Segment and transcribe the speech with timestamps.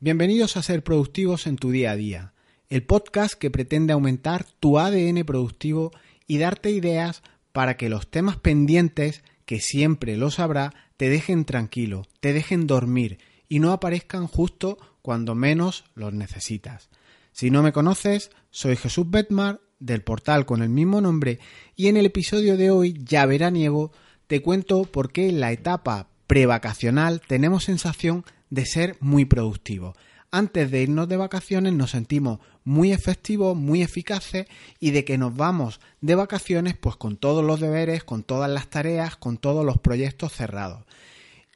[0.00, 2.32] Bienvenidos a Ser Productivos en tu día a día,
[2.68, 5.92] el podcast que pretende aumentar tu ADN productivo
[6.26, 12.06] y darte ideas para que los temas pendientes, que siempre los habrá, te dejen tranquilo,
[12.18, 16.90] te dejen dormir y no aparezcan justo cuando menos los necesitas.
[17.30, 21.38] Si no me conoces, soy Jesús Betmar del portal con el mismo nombre
[21.76, 23.92] y en el episodio de hoy, ya veraniego,
[24.26, 29.96] te cuento por qué la etapa prevacacional tenemos sensación de ser muy productivos.
[30.30, 34.46] Antes de irnos de vacaciones nos sentimos muy efectivos, muy eficaces
[34.78, 38.70] y de que nos vamos de vacaciones pues con todos los deberes, con todas las
[38.70, 40.84] tareas, con todos los proyectos cerrados.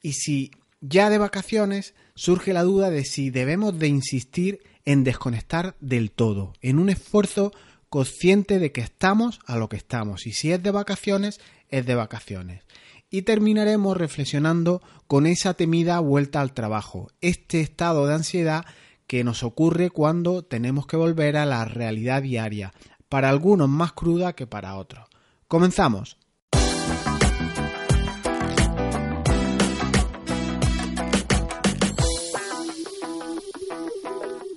[0.01, 5.77] Y si ya de vacaciones surge la duda de si debemos de insistir en desconectar
[5.79, 7.53] del todo, en un esfuerzo
[7.87, 11.95] consciente de que estamos a lo que estamos y si es de vacaciones, es de
[11.95, 12.65] vacaciones
[13.09, 18.65] y terminaremos reflexionando con esa temida vuelta al trabajo, este estado de ansiedad
[19.07, 22.73] que nos ocurre cuando tenemos que volver a la realidad diaria,
[23.09, 25.07] para algunos más cruda que para otros.
[25.47, 26.17] Comenzamos.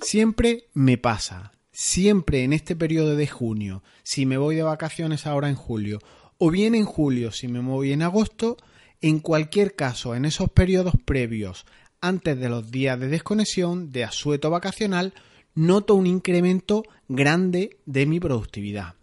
[0.01, 5.49] Siempre me pasa, siempre en este periodo de junio, si me voy de vacaciones ahora
[5.49, 5.99] en julio
[6.39, 8.57] o bien en julio si me voy en agosto,
[9.01, 11.65] en cualquier caso, en esos periodos previos,
[12.01, 15.13] antes de los días de desconexión, de asueto vacacional,
[15.53, 18.95] noto un incremento grande de mi productividad.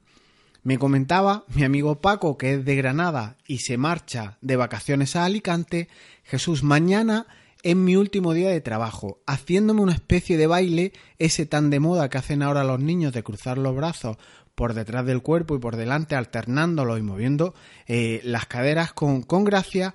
[0.63, 5.25] Me comentaba mi amigo Paco, que es de Granada y se marcha de vacaciones a
[5.25, 5.89] Alicante,
[6.25, 7.27] Jesús, mañana
[7.63, 12.09] es mi último día de trabajo, haciéndome una especie de baile, ese tan de moda
[12.09, 14.17] que hacen ahora los niños de cruzar los brazos
[14.57, 17.55] por detrás del cuerpo y por delante, alternándolo y moviendo
[17.87, 19.95] eh, las caderas con, con, gracia.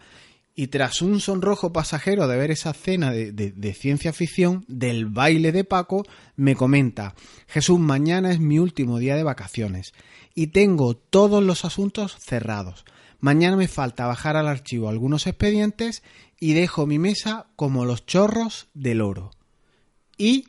[0.56, 5.52] Y tras un sonrojo pasajero de ver esa escena de, de ciencia ficción del baile
[5.52, 6.06] de Paco,
[6.36, 7.16] me comenta,
[7.48, 9.94] Jesús, mañana es mi último día de vacaciones
[10.36, 12.86] y tengo todos los asuntos cerrados.
[13.20, 16.04] Mañana me falta bajar al archivo algunos expedientes
[16.40, 19.32] y dejo mi mesa como los chorros del oro.
[20.18, 20.48] Y,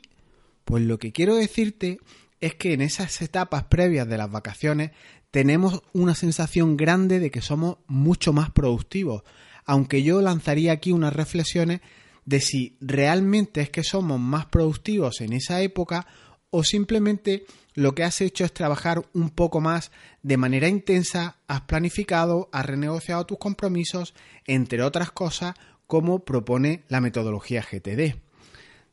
[0.65, 1.99] pues lo que quiero decirte
[2.43, 4.91] es que en esas etapas previas de las vacaciones
[5.31, 9.23] tenemos una sensación grande de que somos mucho más productivos,
[9.63, 11.79] aunque yo lanzaría aquí unas reflexiones
[12.25, 16.05] de si realmente es que somos más productivos en esa época
[16.49, 17.45] o simplemente
[17.75, 22.65] lo que has hecho es trabajar un poco más de manera intensa, has planificado, has
[22.65, 24.13] renegociado tus compromisos,
[24.45, 25.55] entre otras cosas,
[25.87, 28.17] como propone la metodología GTD.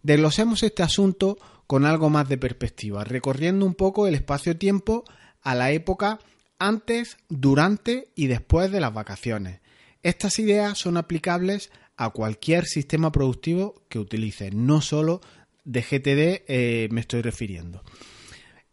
[0.04, 1.36] Desglosemos este asunto
[1.70, 5.04] con algo más de perspectiva, recorriendo un poco el espacio-tiempo
[5.41, 6.19] a la época
[6.58, 9.60] antes, durante y después de las vacaciones.
[10.03, 15.20] Estas ideas son aplicables a cualquier sistema productivo que utilice, no solo
[15.62, 17.84] de GTD eh, me estoy refiriendo.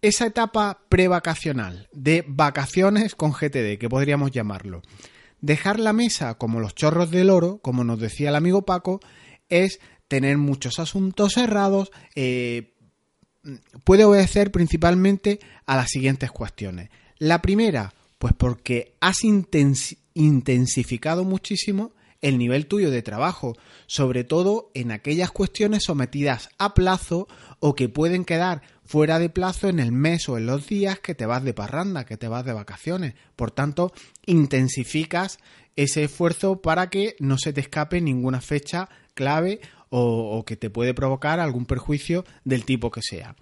[0.01, 4.81] Esa etapa prevacacional de vacaciones con GTD, que podríamos llamarlo,
[5.39, 9.01] dejar la mesa como los chorros del oro, como nos decía el amigo Paco,
[9.49, 12.73] es tener muchos asuntos cerrados, eh,
[13.83, 16.89] puede obedecer principalmente a las siguientes cuestiones.
[17.17, 19.23] La primera, pues porque has
[20.13, 23.55] intensificado muchísimo el nivel tuyo de trabajo,
[23.85, 27.27] sobre todo en aquellas cuestiones sometidas a plazo
[27.59, 31.15] o que pueden quedar fuera de plazo en el mes o en los días que
[31.15, 33.13] te vas de parranda, que te vas de vacaciones.
[33.35, 33.91] Por tanto,
[34.25, 35.39] intensificas
[35.75, 39.59] ese esfuerzo para que no se te escape ninguna fecha clave
[39.89, 43.35] o, que te puede provocar algún perjuicio del tipo que sea.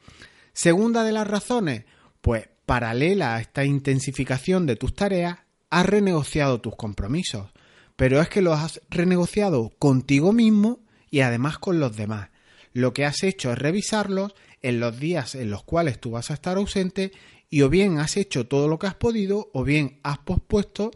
[0.53, 1.85] Segunda de las razones,
[2.21, 5.39] pues paralela a esta intensificación de tus tareas,
[5.69, 7.51] has renegociado tus compromisos,
[7.95, 12.29] pero es que los has renegociado contigo mismo y además con los demás.
[12.73, 16.33] Lo que has hecho es revisarlos en los días en los cuales tú vas a
[16.33, 17.11] estar ausente
[17.49, 20.91] y o bien has hecho todo lo que has podido o bien has pospuesto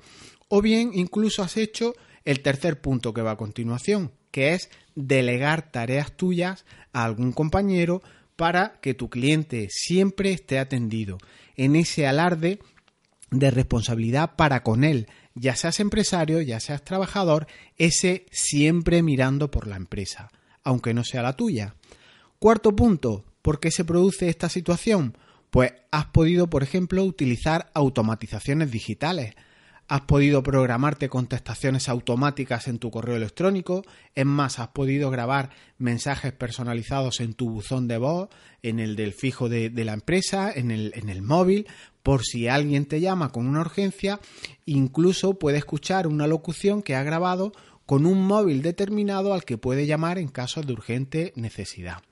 [0.49, 1.93] o bien incluso has hecho
[2.25, 8.01] el tercer punto que va a continuación, que es delegar tareas tuyas a algún compañero
[8.35, 11.17] para que tu cliente siempre esté atendido.
[11.55, 12.59] En ese alarde
[13.31, 17.47] de responsabilidad para con él, ya seas empresario, ya seas trabajador,
[17.77, 20.29] ese siempre mirando por la empresa,
[20.63, 21.75] aunque no sea la tuya.
[22.39, 25.17] Cuarto punto, ¿por qué se produce esta situación?
[25.49, 29.33] Pues has podido, por ejemplo, utilizar automatizaciones digitales.
[29.89, 33.83] Has podido programarte contestaciones automáticas en tu correo electrónico.
[34.13, 35.49] Es más, has podido grabar
[35.79, 38.29] mensajes personalizados en tu buzón de voz,
[38.61, 41.65] en el del fijo de, la empresa, en el, en el móvil,
[42.03, 44.19] por si alguien te llama con una urgencia.
[44.67, 47.51] Incluso puede escuchar una locución que ha grabado
[47.87, 52.03] con un móvil determinado al que puede llamar en caso de urgente necesidad.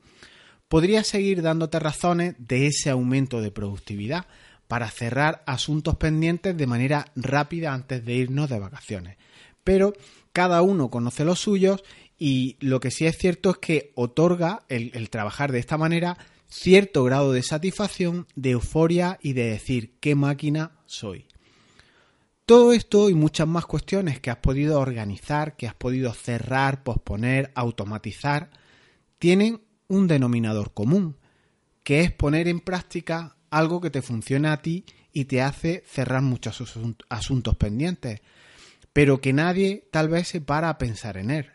[0.67, 4.25] Podría seguir dándote razones de ese aumento de productividad
[4.67, 9.17] para cerrar asuntos pendientes de manera rápida antes de irnos de vacaciones.
[9.63, 9.93] Pero
[10.33, 11.83] cada uno conoce los suyos
[12.17, 16.17] y lo que sí es cierto es que otorga el, el, trabajar de esta manera
[16.49, 21.27] cierto grado de satisfacción, de euforia y de decir qué máquina soy.
[22.45, 27.51] Todo esto y muchas más cuestiones que has podido organizar, que has podido cerrar, posponer,
[27.55, 28.51] automatizar,
[29.19, 31.17] tienen un denominador común,
[31.83, 36.21] que es poner en práctica algo que te funciona a ti y te hace cerrar
[36.21, 36.63] muchos
[37.09, 38.21] asuntos pendientes,
[38.93, 41.47] pero que nadie tal vez se para a pensar en él.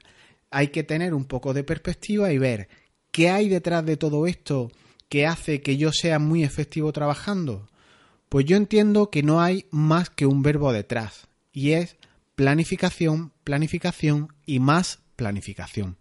[0.51, 2.69] Hay que tener un poco de perspectiva y ver
[3.11, 4.71] qué hay detrás de todo esto
[5.09, 7.69] que hace que yo sea muy efectivo trabajando.
[8.29, 11.97] Pues yo entiendo que no hay más que un verbo detrás, y es
[12.35, 15.99] planificación, planificación y más planificación.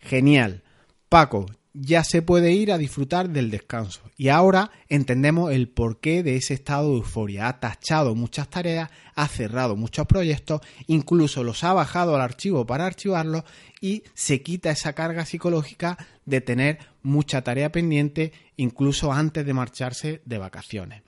[0.00, 0.62] Genial.
[1.08, 4.02] Paco, ya se puede ir a disfrutar del descanso.
[4.16, 7.48] Y ahora entendemos el porqué de ese estado de euforia.
[7.48, 12.86] Ha tachado muchas tareas, ha cerrado muchos proyectos, incluso los ha bajado al archivo para
[12.86, 13.44] archivarlos
[13.80, 15.96] y se quita esa carga psicológica
[16.26, 21.02] de tener mucha tarea pendiente incluso antes de marcharse de vacaciones.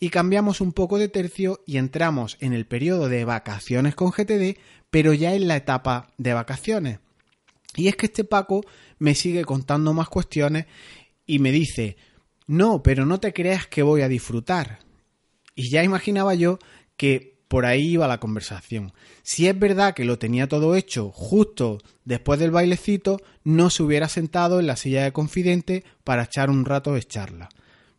[0.00, 4.58] Y cambiamos un poco de tercio y entramos en el periodo de vacaciones con GTD,
[4.90, 7.00] pero ya en la etapa de vacaciones.
[7.78, 8.64] Y es que este Paco
[8.98, 10.66] me sigue contando más cuestiones
[11.24, 11.96] y me dice,
[12.48, 14.80] no, pero no te creas que voy a disfrutar.
[15.54, 16.58] Y ya imaginaba yo
[16.96, 18.92] que por ahí iba la conversación.
[19.22, 24.08] Si es verdad que lo tenía todo hecho justo después del bailecito, no se hubiera
[24.08, 27.48] sentado en la silla de confidente para echar un rato de charla.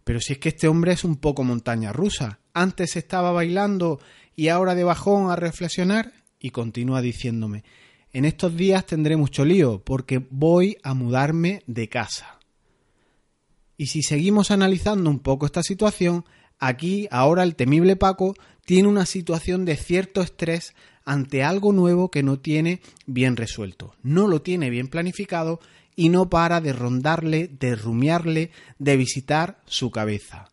[0.03, 2.39] Pero si es que este hombre es un poco montaña rusa.
[2.53, 4.01] Antes estaba bailando
[4.35, 7.63] y ahora de bajón a reflexionar y continúa diciéndome
[8.13, 12.39] en estos días tendré mucho lío porque voy a mudarme de casa.
[13.77, 16.25] Y si seguimos analizando un poco esta situación,
[16.59, 18.35] aquí ahora el temible Paco
[18.65, 20.73] tiene una situación de cierto estrés
[21.05, 25.59] ante algo nuevo que no tiene bien resuelto, no lo tiene bien planificado
[25.95, 30.49] y no para de rondarle, de rumiarle, de visitar su cabeza.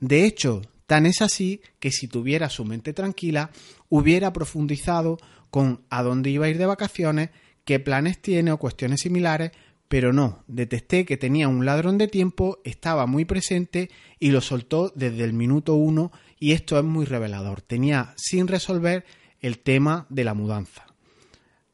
[0.00, 3.50] De hecho, tan es así que si tuviera su mente tranquila,
[3.88, 5.18] hubiera profundizado
[5.52, 7.28] con a dónde iba a ir de vacaciones,
[7.66, 9.52] qué planes tiene o cuestiones similares,
[9.86, 14.90] pero no, detesté que tenía un ladrón de tiempo, estaba muy presente y lo soltó
[14.96, 17.60] desde el minuto uno y esto es muy revelador.
[17.60, 19.04] Tenía sin resolver
[19.40, 20.86] el tema de la mudanza.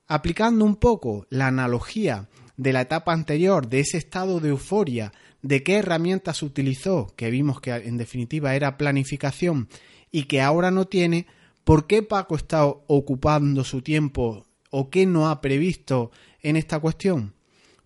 [0.08, 5.62] Aplicando un poco la analogía de la etapa anterior, de ese estado de euforia, de
[5.62, 9.68] qué herramientas utilizó, que vimos que en definitiva era planificación
[10.10, 11.28] y que ahora no tiene,
[11.68, 16.10] ¿Por qué Paco está ocupando su tiempo o qué no ha previsto
[16.40, 17.34] en esta cuestión?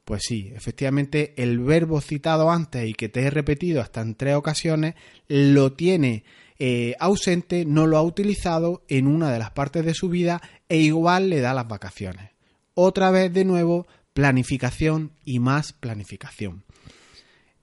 [0.05, 4.37] Pues sí, efectivamente el verbo citado antes y que te he repetido hasta en tres
[4.37, 4.95] ocasiones
[5.27, 6.23] lo tiene
[6.61, 10.77] eh, ausente, no lo ha utilizado en una de las partes de su vida e
[10.77, 12.31] igual le da las vacaciones.
[12.75, 16.63] Otra vez de nuevo, planificación y más planificación.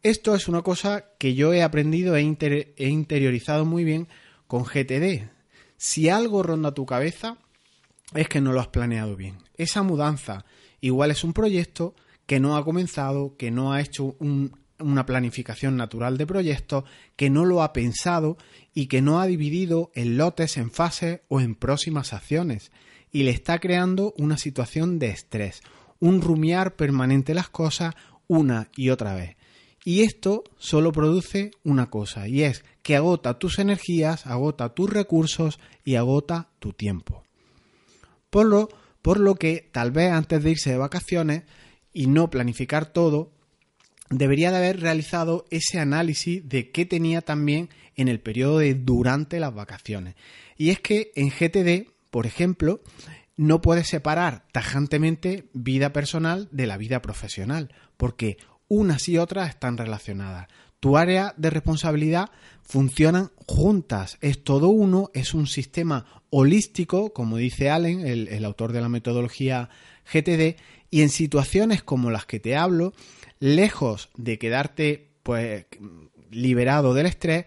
[0.04, 4.10] Esto es una cosa que yo he aprendido e, he interiorizado muy bien
[4.48, 5.39] con GTD,
[5.80, 7.38] si algo ronda tu cabeza,
[8.14, 9.38] es que no lo has planeado bien.
[9.56, 10.44] Esa mudanza
[10.82, 11.96] igual es un proyecto
[12.26, 16.84] que no ha comenzado, que no ha hecho una planificación natural de proyectos,
[17.16, 18.38] que no lo ha pensado
[18.74, 22.74] y que no ha dividido en lotes, en fases o en próximas acciones.
[23.10, 25.62] Y le está creando una situación de estrés,
[26.02, 27.96] un rumiar permanente las cosas
[28.28, 29.39] una y otra vez.
[29.90, 35.60] Y esto solo produce una cosa, y es que agota tus energías, agota tus recursos
[35.84, 37.24] y agota tu tiempo.
[38.30, 38.70] Por lo,
[39.02, 41.42] por lo que tal vez antes de irse de vacaciones
[41.92, 43.32] y no planificar todo,
[44.12, 49.40] debería de haber realizado ese análisis de qué tenía también en el periodo de durante
[49.40, 50.14] las vacaciones.
[50.56, 52.84] Y es que en GTD, por ejemplo,
[53.38, 58.38] no puedes separar tajantemente vida personal de la vida profesional, porque
[58.70, 60.48] unas y otras están relacionadas.
[60.80, 62.30] tu área de responsabilidad
[62.62, 68.80] funcionan juntas, es todo uno, es un sistema holístico, como dice Allen, el, autor de
[68.80, 69.70] la metodología
[70.14, 70.56] GTD,
[70.90, 72.94] y en situaciones como las que te hablo,
[73.40, 75.66] lejos de quedarte pues
[76.32, 77.46] liberado del estrés,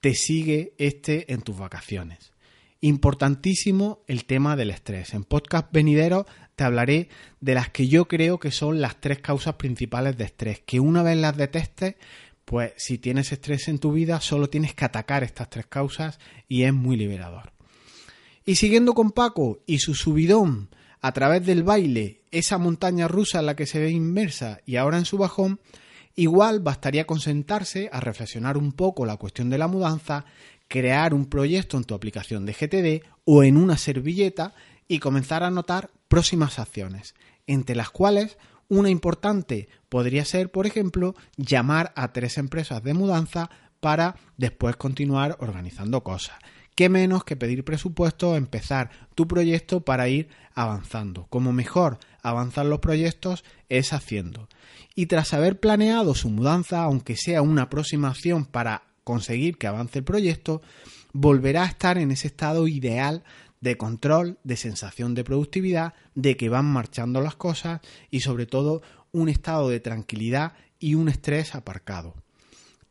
[0.00, 2.32] te sigue este en tus vacaciones.
[2.80, 5.14] Importantísimo el tema del estrés.
[5.14, 7.08] En podcast venidero te hablaré
[7.40, 11.02] de las que yo creo que son las tres causas principales de estrés, que una
[11.02, 11.96] vez las detestes,
[12.44, 16.18] pues si tienes estrés en tu vida solo tienes que atacar estas tres causas
[16.48, 17.52] y es muy liberador.
[18.44, 20.68] Y siguiendo con Paco y su subidón
[21.00, 24.98] a través del baile, esa montaña rusa en la que se ve inmersa y ahora
[24.98, 25.60] en su bajón,
[26.14, 30.24] igual bastaría con sentarse a reflexionar un poco la cuestión de la mudanza,
[30.68, 34.54] crear un proyecto en tu aplicación de GTD o en una servilleta
[34.88, 37.14] y comenzar a anotar próximas acciones,
[37.46, 38.36] entre las cuales
[38.68, 43.48] una importante podría ser, por ejemplo, llamar a tres empresas de mudanza
[43.80, 46.36] para después continuar organizando cosas.
[46.74, 51.28] ¿Qué menos que pedir presupuesto empezar tu proyecto para ir avanzando?
[51.30, 54.50] Como mejor avanzar los proyectos es haciendo.
[54.94, 60.04] Y tras haber planeado su mudanza, aunque sea una aproximación para conseguir que avance el
[60.04, 60.60] proyecto,
[61.14, 63.24] volverá a estar en ese estado ideal
[63.62, 68.82] de control, de sensación de productividad, de que van marchando las cosas y sobre todo
[69.12, 72.14] un estado de tranquilidad y un estrés aparcado.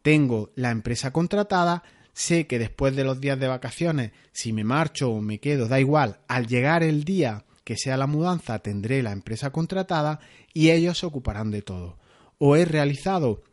[0.02, 5.12] Tengo la empresa contratada, sé que después de los días de vacaciones, si me marcho
[5.12, 9.12] o me quedo, da igual, al llegar el día que sea la mudanza tendré la
[9.12, 10.20] empresa contratada
[10.54, 11.98] y ellos se ocuparán de todo.
[12.38, 13.44] O he realizado,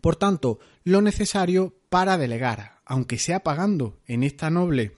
[0.00, 4.96] por tanto, lo necesario para delegar, aunque sea pagando en esta noble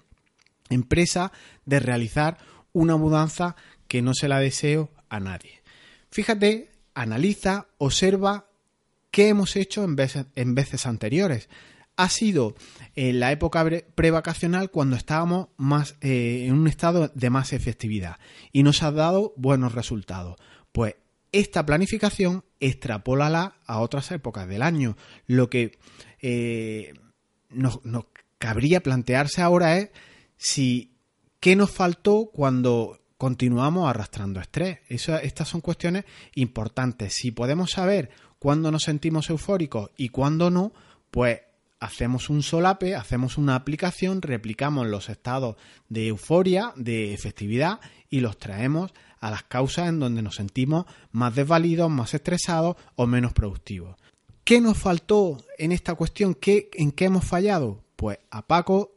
[0.70, 1.32] empresa
[1.64, 2.38] de realizar
[2.72, 3.56] una mudanza
[3.88, 5.62] que no se la deseo a nadie.
[6.10, 8.48] Fíjate, analiza, observa
[9.10, 11.48] qué hemos hecho en veces, en veces anteriores.
[11.96, 12.54] Ha sido
[12.94, 18.18] en la época prevacacional cuando estábamos más eh, en un estado de más efectividad
[18.52, 20.36] y nos ha dado buenos resultados.
[20.72, 20.96] Pues
[21.32, 24.96] esta planificación extrapólala a otras épocas del año.
[25.26, 25.78] Lo que
[26.20, 26.92] eh,
[27.48, 28.04] nos, nos
[28.38, 29.90] cabría plantearse ahora es
[30.36, 30.96] si
[31.40, 34.78] qué nos faltó cuando continuamos arrastrando estrés.
[34.88, 37.14] estas son cuestiones importantes.
[37.14, 40.72] Si podemos saber cuándo nos sentimos eufóricos y cuándo no,
[41.10, 41.40] pues
[41.80, 45.56] hacemos un solape, hacemos una aplicación, replicamos los estados
[45.88, 51.34] de euforia, de efectividad y los traemos a las causas en donde nos sentimos más
[51.34, 53.96] desvalidos, más estresados o menos productivos.
[54.44, 56.34] ¿Qué nos faltó en esta cuestión?
[56.34, 57.82] ¿Qué, ¿En qué hemos fallado?
[57.96, 58.95] Pues a Paco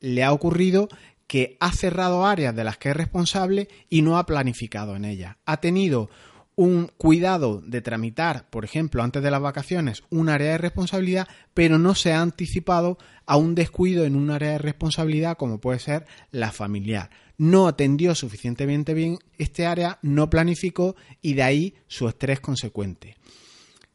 [0.00, 0.88] le ha ocurrido
[1.28, 5.36] que ha cerrado áreas de las que es responsable y no ha planificado en ellas.
[5.44, 6.10] Ha tenido
[6.56, 11.78] un cuidado de tramitar, por ejemplo, antes de las vacaciones, un área de responsabilidad, pero
[11.78, 16.06] no se ha anticipado a un descuido en un área de responsabilidad como puede ser
[16.32, 17.10] la familiar.
[17.36, 23.16] No atendió suficientemente bien este área, no planificó y de ahí su estrés consecuente.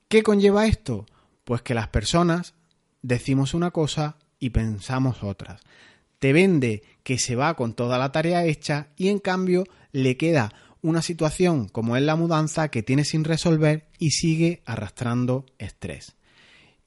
[0.07, 1.05] ¿Qué conlleva esto?
[1.43, 2.53] Pues que las personas
[3.01, 5.60] decimos una cosa y pensamos otras
[6.24, 10.53] te vende que se va con toda la tarea hecha y en cambio le queda
[10.82, 16.15] una situación como es la mudanza que tiene sin resolver y sigue arrastrando estrés.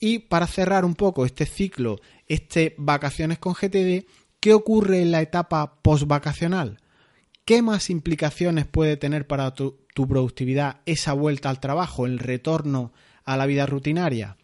[0.00, 4.06] Y para cerrar un poco este ciclo, este vacaciones con GTD,
[4.40, 6.78] ¿qué ocurre en la etapa post-vacacional?
[7.44, 12.94] ¿Qué más implicaciones puede tener para tu, tu, productividad esa vuelta al trabajo, el retorno
[13.26, 14.38] a la vida rutinaria?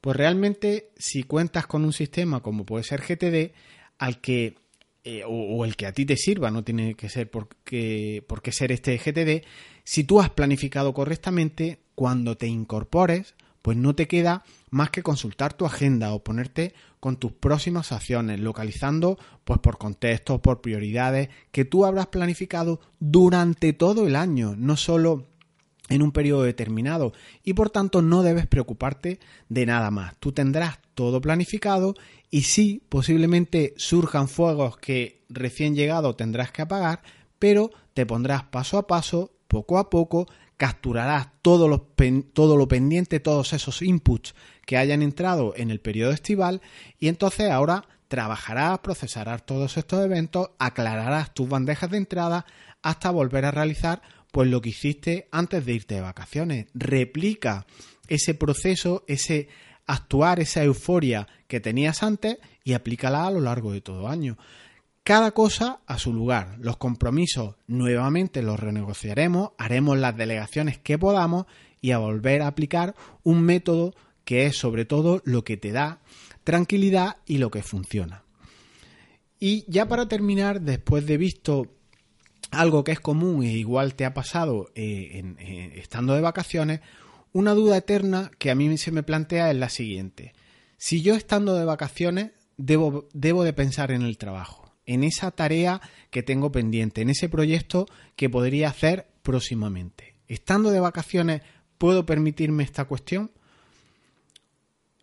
[0.00, 3.52] Pues realmente si cuentas con un sistema como puede ser GTD,
[4.02, 4.56] al que
[5.04, 8.50] eh, o, el que a ti te sirva, no tiene que ser porque, por qué
[8.50, 9.46] ser este GTD,
[9.84, 15.54] si tú has planificado correctamente, cuando te incorpores, pues no te queda más que consultar
[15.54, 21.64] tu agenda o ponerte con tus próximas acciones, localizando pues por contextos, por prioridades que
[21.64, 25.28] tú habrás planificado durante todo el año, no solo
[25.88, 27.12] en un periodo determinado
[27.42, 30.14] y por tanto no debes preocuparte de nada más.
[30.18, 31.94] Tú tendrás todo planificado
[32.30, 37.02] y sí, posiblemente surjan fuegos que recién llegado tendrás que apagar,
[37.38, 41.88] pero te pondrás paso a paso, poco a poco, capturarás todo lo,
[42.32, 44.34] todo lo pendiente, todos esos inputs
[44.64, 46.62] que hayan entrado en el periodo estival
[46.98, 52.46] y entonces ahora trabajarás, procesarás todos estos eventos, aclararás tus bandejas de entrada
[52.82, 56.66] hasta volver a realizar pues lo que hiciste antes de irte de vacaciones.
[56.74, 57.66] Replica
[58.08, 59.48] ese proceso, ese
[59.86, 64.38] actuar, esa euforia que tenías antes y aplícala a lo largo de todo año.
[65.04, 66.56] Cada cosa a su lugar.
[66.60, 71.46] Los compromisos nuevamente los renegociaremos, haremos las delegaciones que podamos
[71.80, 76.00] y a volver a aplicar un método que es sobre todo lo que te da
[76.44, 78.22] tranquilidad y lo que funciona.
[79.40, 81.66] Y ya para terminar, después de visto
[82.52, 86.80] algo que es común e igual te ha pasado eh, eh, estando de vacaciones,
[87.32, 90.34] una duda eterna que a mí se me plantea es la siguiente.
[90.76, 95.80] Si yo estando de vacaciones debo, debo de pensar en el trabajo, en esa tarea
[96.10, 100.16] que tengo pendiente, en ese proyecto que podría hacer próximamente.
[100.28, 101.42] Estando de vacaciones,
[101.78, 103.32] ¿puedo permitirme esta cuestión?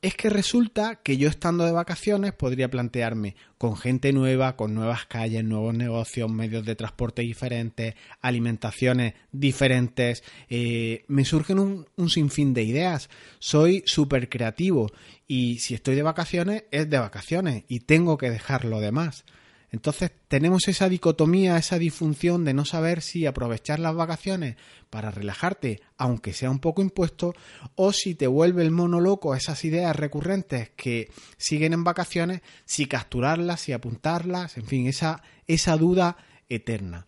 [0.01, 5.05] Es que resulta que yo estando de vacaciones podría plantearme con gente nueva, con nuevas
[5.05, 12.53] calles, nuevos negocios, medios de transporte diferentes, alimentaciones diferentes, eh, me surgen un, un, sinfín
[12.53, 13.09] de ideas.
[13.39, 14.89] Soy súper creativo
[15.27, 19.25] y si estoy de vacaciones es de vacaciones y tengo que dejar lo demás.
[19.71, 24.55] Entonces tenemos esa dicotomía, esa disfunción de no saber si aprovechar las vacaciones
[24.89, 27.35] para relajarte, aunque sea un poco impuesto,
[27.75, 32.87] o si te vuelve el mono loco esas ideas recurrentes que siguen en vacaciones, si
[32.87, 36.17] capturarlas, si apuntarlas, en fin, esa, esa duda
[36.49, 37.05] eterna.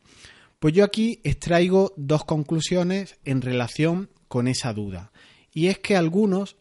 [0.60, 5.12] Pues yo aquí extraigo dos conclusiones en relación con esa duda.
[5.54, 6.56] Y es que algunos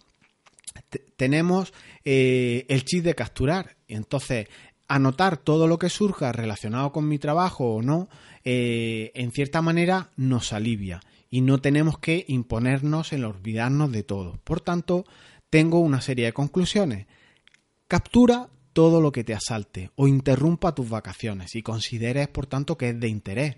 [1.17, 1.73] tenemos
[2.05, 3.77] eh, el chip de capturar.
[3.87, 4.49] Y entonces
[4.91, 8.09] anotar todo lo que surja relacionado con mi trabajo o no,
[8.45, 14.41] eh, en cierta manera nos alivia y no tenemos que imponernos en olvidarnos de todo.
[14.43, 15.05] Por tanto,
[15.49, 17.07] tengo una serie de conclusiones.
[17.87, 22.89] Captura todo lo que te asalte o interrumpa tus vacaciones y consideres, por tanto, que
[22.89, 23.57] es de interés.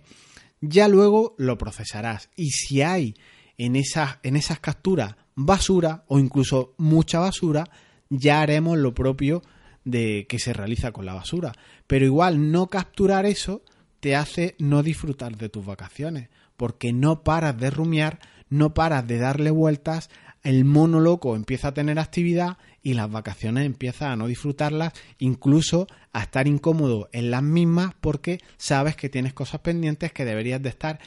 [0.60, 3.14] Ya luego lo procesarás y si hay
[3.56, 7.70] en esas, en esas capturas basura o incluso mucha basura,
[8.10, 9.42] ya haremos lo propio
[9.84, 11.52] de que se realiza con la basura.
[11.86, 13.62] Pero igual no capturar eso
[14.00, 19.18] te hace no disfrutar de tus vacaciones, porque no paras de rumiar, no paras de
[19.18, 20.10] darle vueltas,
[20.42, 25.86] el mono loco empieza a tener actividad y las vacaciones empiezas a no disfrutarlas, incluso
[26.12, 30.70] a estar incómodo en las mismas porque sabes que tienes cosas pendientes que deberías de
[30.70, 30.98] estar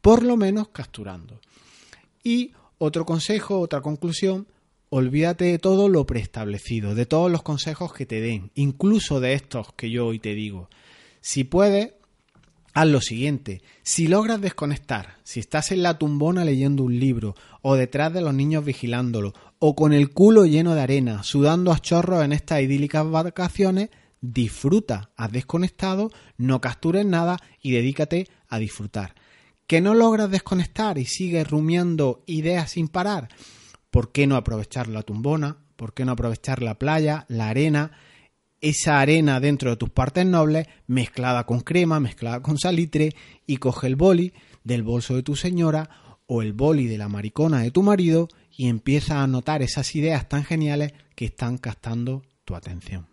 [0.00, 1.40] por lo menos capturando.
[2.22, 4.46] Y otro consejo, otra conclusión,
[4.90, 9.72] olvídate de todo lo preestablecido, de todos los consejos que te den, incluso de estos
[9.74, 10.68] que yo hoy te digo.
[11.20, 11.92] Si puedes,
[12.74, 13.62] haz lo siguiente.
[13.82, 18.34] Si logras desconectar, si estás en la tumbona leyendo un libro, o detrás de los
[18.34, 23.08] niños vigilándolo, o con el culo lleno de arena, sudando a chorros en estas idílicas
[23.10, 25.10] vacaciones, disfruta.
[25.16, 29.14] Has desconectado, no captures nada y dedícate a disfrutar.
[29.66, 33.28] ¿Que no logras desconectar y sigues rumiando ideas sin parar?
[33.90, 35.58] ¿Por qué no aprovechar la tumbona?
[35.76, 37.92] ¿Por qué no aprovechar la playa, la arena?
[38.60, 43.14] Esa arena dentro de tus partes nobles, mezclada con crema, mezclada con salitre,
[43.46, 44.32] y coge el boli
[44.64, 45.88] del bolso de tu señora
[46.26, 50.28] o el boli de la maricona de tu marido y empieza a notar esas ideas
[50.28, 53.06] tan geniales que están captando tu atención.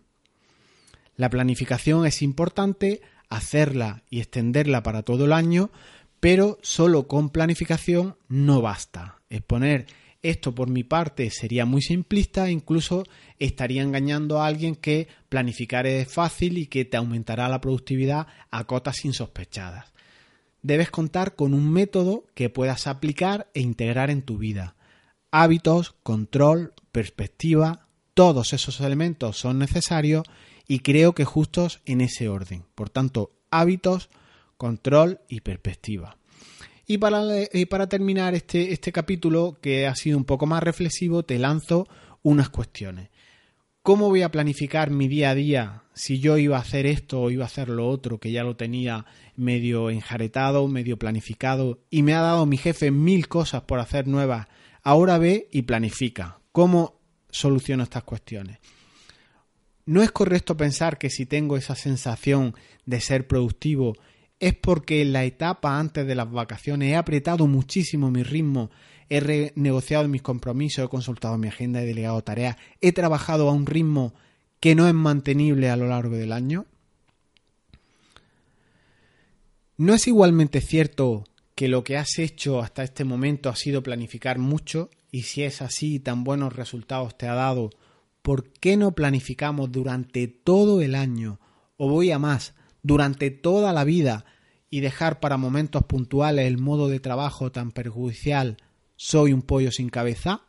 [1.16, 5.70] La planificación es importante, hacerla y extenderla para todo el año,
[6.20, 9.22] pero solo con planificación no basta.
[9.30, 9.86] Es poner
[10.30, 13.04] esto por mi parte sería muy simplista, incluso
[13.38, 18.64] estaría engañando a alguien que planificar es fácil y que te aumentará la productividad a
[18.64, 19.92] cotas insospechadas.
[20.62, 24.74] Debes contar con un método que puedas aplicar e integrar en tu vida.
[25.30, 30.26] Hábitos, control, perspectiva, todos esos elementos son necesarios
[30.66, 32.64] y creo que justos en ese orden.
[32.74, 34.08] Por tanto, hábitos,
[34.56, 36.16] control y perspectiva.
[36.86, 37.22] Y para,
[37.68, 41.88] para terminar este, este capítulo, que ha sido un poco más reflexivo, te lanzo
[42.22, 43.10] unas cuestiones.
[43.82, 47.30] ¿Cómo voy a planificar mi día a día si yo iba a hacer esto o
[47.30, 52.14] iba a hacer lo otro, que ya lo tenía medio enjaretado, medio planificado, y me
[52.14, 54.48] ha dado mi jefe mil cosas por hacer nuevas?
[54.82, 56.40] Ahora ve y planifica.
[56.52, 58.58] ¿Cómo soluciono estas cuestiones?
[59.84, 62.54] No es correcto pensar que si tengo esa sensación
[62.86, 63.94] de ser productivo
[64.38, 68.70] es porque en la etapa antes de las vacaciones he apretado muchísimo mi ritmo,
[69.08, 73.66] he renegociado mis compromisos, he consultado mi agenda, he delegado tareas, he trabajado a un
[73.66, 74.14] ritmo
[74.60, 76.66] que no es mantenible a lo largo del año.
[79.78, 84.38] ¿No es igualmente cierto que lo que has hecho hasta este momento ha sido planificar
[84.38, 84.90] mucho?
[85.10, 87.70] Y si es así tan buenos resultados te ha dado,
[88.22, 91.40] ¿por qué no planificamos durante todo el año?
[91.76, 92.54] O voy a más,
[92.86, 94.24] durante toda la vida
[94.70, 98.58] y dejar para momentos puntuales el modo de trabajo tan perjudicial
[98.94, 100.42] soy un pollo sin cabeza?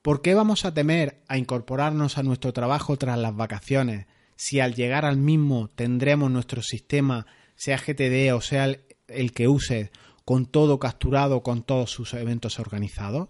[0.00, 4.74] ¿Por qué vamos a temer a incorporarnos a nuestro trabajo tras las vacaciones si al
[4.74, 8.74] llegar al mismo tendremos nuestro sistema, sea GTD o sea
[9.08, 9.90] el, que use,
[10.24, 13.28] con todo capturado, con todos sus eventos organizados?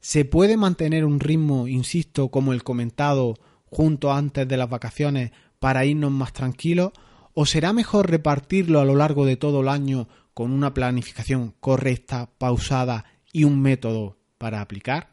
[0.00, 5.84] ¿Se puede mantener un ritmo, insisto, como el comentado, junto antes de las vacaciones para
[5.84, 6.92] irnos más tranquilos?
[7.34, 12.30] ¿O será mejor repartirlo a lo largo de todo el año con una planificación correcta,
[12.38, 15.10] pausada y un método para aplicar?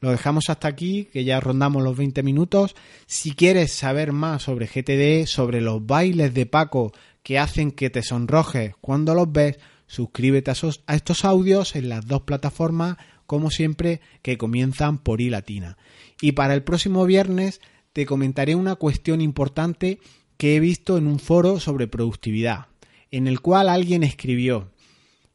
[0.00, 2.76] Lo dejamos hasta aquí, que ya rondamos los 20 minutos.
[3.06, 6.92] Si quieres saber más sobre GTD, sobre los bailes de Paco
[7.24, 12.22] que hacen que te sonrojes cuando los ves, suscríbete a, estos audios en las dos
[12.22, 15.76] plataformas, como siempre, que comienzan por I latina.
[16.20, 17.60] Y para el próximo viernes
[17.92, 19.98] te comentaré una cuestión importante
[20.36, 22.66] que he visto en un foro sobre productividad,
[23.10, 24.70] en el cual alguien escribió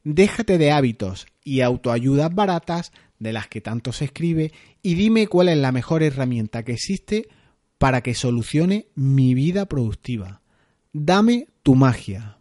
[0.04, 5.48] Déjate de hábitos y autoayudas baratas de las que tanto se escribe y dime cuál
[5.48, 7.30] es la mejor herramienta que existe
[7.78, 10.42] para que solucione mi vida productiva.
[10.92, 12.38] Dame tu magia.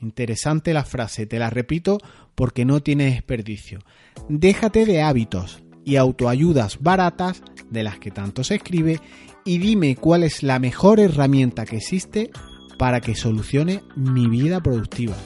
[0.00, 1.98] Interesante la frase, te la repito
[2.34, 3.80] porque no tiene desperdicio.
[4.28, 9.00] Déjate de hábitos y autoayudas baratas de las que tanto se escribe
[9.44, 12.30] y dime cuál es la mejor herramienta que existe
[12.78, 15.16] para que solucione mi vida productiva.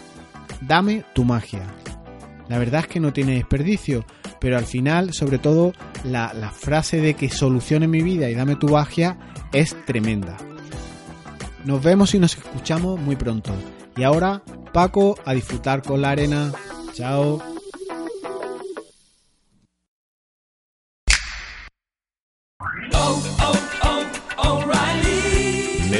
[0.60, 1.66] Dame tu magia.
[2.48, 4.04] La verdad es que no tiene desperdicio,
[4.40, 5.72] pero al final, sobre todo,
[6.04, 9.18] la, la frase de que solucione mi vida y dame tu magia
[9.52, 10.36] es tremenda.
[11.64, 13.52] Nos vemos y nos escuchamos muy pronto.
[13.96, 16.52] Y ahora, Paco, a disfrutar con la arena.
[16.92, 17.55] Chao.